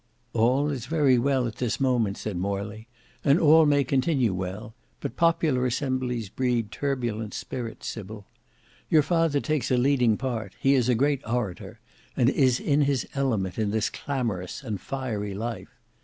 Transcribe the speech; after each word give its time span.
"All 0.33 0.71
is 0.71 0.87
very 0.87 1.19
well 1.19 1.45
at 1.45 1.57
this 1.57 1.79
moment," 1.79 2.17
said 2.17 2.35
Morley, 2.35 2.87
"and 3.23 3.39
all 3.39 3.67
may 3.67 3.83
continue 3.83 4.33
well; 4.33 4.73
but 4.99 5.15
popular 5.15 5.63
assemblies 5.67 6.27
breed 6.27 6.71
turbulent 6.71 7.35
spirits, 7.35 7.85
Sybil. 7.87 8.25
Your 8.89 9.03
father 9.03 9.39
takes 9.39 9.69
a 9.69 9.77
leading 9.77 10.17
part; 10.17 10.55
he 10.59 10.73
is 10.73 10.89
a 10.89 10.95
great 10.95 11.21
orator, 11.29 11.79
and 12.17 12.31
is 12.31 12.59
in 12.59 12.81
his 12.81 13.07
element 13.13 13.59
in 13.59 13.69
this 13.69 13.91
clamorous 13.91 14.63
and 14.63 14.81
fiery 14.81 15.35
life. 15.35 15.69